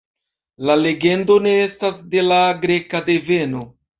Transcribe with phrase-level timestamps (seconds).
[0.69, 3.65] La legendo ne estas de la greka deveno.